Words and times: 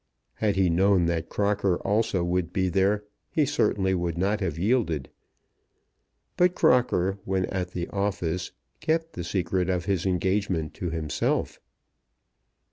Had 0.33 0.55
he 0.55 0.67
known 0.67 1.05
that 1.05 1.29
Crocker 1.29 1.77
also 1.81 2.23
would 2.23 2.51
be 2.51 2.69
there 2.69 3.03
he 3.29 3.45
certainly 3.45 3.93
would 3.93 4.17
not 4.17 4.39
have 4.39 4.57
yielded; 4.57 5.11
but 6.37 6.55
Crocker, 6.55 7.19
when 7.23 7.45
at 7.45 7.73
the 7.73 7.87
office, 7.89 8.51
kept 8.79 9.13
the 9.13 9.23
secret 9.23 9.69
of 9.69 9.85
his 9.85 10.07
engagement 10.07 10.73
to 10.73 10.89
himself. 10.89 11.59